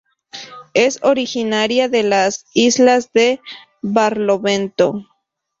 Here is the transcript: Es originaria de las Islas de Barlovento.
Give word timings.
Es 0.73 0.97
originaria 1.03 1.87
de 1.87 2.01
las 2.01 2.45
Islas 2.55 3.11
de 3.13 3.39
Barlovento. 3.83 5.05